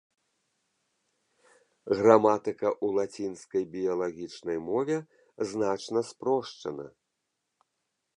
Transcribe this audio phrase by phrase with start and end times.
[1.99, 4.97] Граматыка ў лацінскай біялагічнай мове
[5.53, 6.85] значна спрошчана.